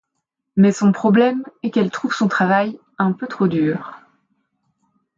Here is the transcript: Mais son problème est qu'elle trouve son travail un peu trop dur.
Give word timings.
Mais 0.55 0.71
son 0.71 0.91
problème 0.91 1.43
est 1.61 1.69
qu'elle 1.69 1.91
trouve 1.91 2.11
son 2.11 2.27
travail 2.27 2.79
un 2.97 3.11
peu 3.11 3.27
trop 3.27 3.47
dur. 3.47 4.01